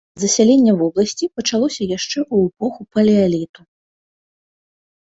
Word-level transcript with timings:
Засяленне 0.21 0.73
вобласці 0.79 1.25
пачалося 1.41 1.89
яшчэ 1.97 2.15
ў 2.15 2.35
эпоху 2.51 2.81
палеаліту. 2.97 3.71